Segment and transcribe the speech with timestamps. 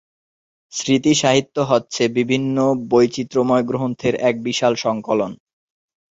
[0.73, 2.57] স্মৃতি সাহিত্য হচ্ছে বিভিন্ন
[2.91, 5.31] বৈচিত্রময় গ্রন্থের এক বিশাল সংকলন।